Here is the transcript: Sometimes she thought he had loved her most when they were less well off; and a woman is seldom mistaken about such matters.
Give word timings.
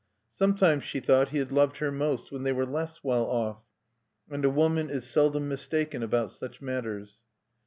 Sometimes 0.31 0.83
she 0.83 0.99
thought 0.99 1.29
he 1.29 1.37
had 1.37 1.51
loved 1.51 1.77
her 1.77 1.91
most 1.91 2.31
when 2.31 2.41
they 2.41 2.51
were 2.51 2.65
less 2.65 3.03
well 3.03 3.25
off; 3.25 3.67
and 4.31 4.43
a 4.43 4.49
woman 4.49 4.89
is 4.89 5.05
seldom 5.05 5.47
mistaken 5.47 6.01
about 6.01 6.31
such 6.31 6.59
matters. 6.59 7.19